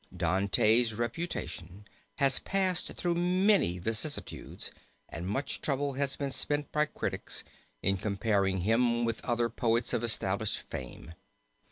"Dante's 0.17 0.95
reputation 0.95 1.85
has 2.15 2.39
passed 2.39 2.91
through 2.93 3.13
many 3.13 3.77
vicissitudes, 3.77 4.71
and 5.07 5.27
much 5.27 5.61
trouble 5.61 5.93
has 5.93 6.15
been 6.15 6.31
spent 6.31 6.71
by 6.71 6.85
critics 6.85 7.43
in 7.83 7.97
comparing 7.97 8.61
him 8.61 9.05
with 9.05 9.23
other 9.23 9.47
poets 9.47 9.93
of 9.93 10.03
established 10.03 10.63
fame. 10.71 11.13